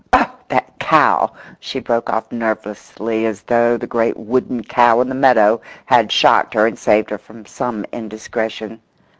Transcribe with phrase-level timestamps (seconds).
[0.13, 5.13] "Oh, that cow!" she broke off nervously, as though the great wooden cow in the
[5.13, 8.81] meadow had shocked her and saved her from some indiscretion.